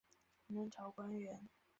[0.47, 1.47] 南朝官员。